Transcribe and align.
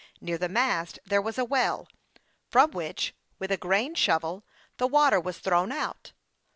Near 0.19 0.39
the 0.39 0.49
mast 0.49 0.97
there 1.05 1.21
was 1.21 1.37
a 1.37 1.45
well, 1.45 1.87
from 2.49 2.71
which, 2.71 3.13
with 3.37 3.51
a 3.51 3.55
grain 3.57 3.93
shovel, 3.93 4.43
the 4.77 4.87
water 4.87 5.19
was 5.19 5.37
thrown 5.37 5.71
out. 5.71 6.13